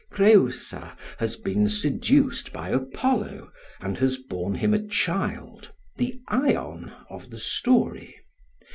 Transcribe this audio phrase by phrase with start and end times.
[0.09, 3.51] Creusa has been seduced by Apollo
[3.81, 8.15] and has borne him a child, the Ion of the story.